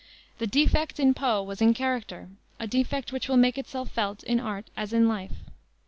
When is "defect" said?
0.47-0.99, 2.65-3.11